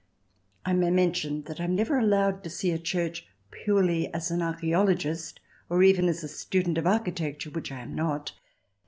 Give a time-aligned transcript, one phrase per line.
[0.65, 4.41] I may mention that I am never allowed to see a church purely as an
[4.41, 5.39] archaeologist,
[5.69, 8.31] or even as a student of architecture, which I am not.